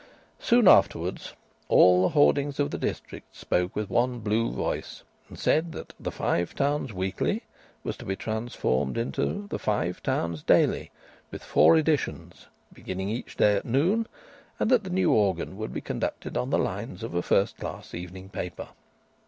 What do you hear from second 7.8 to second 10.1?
was to be transformed into the Five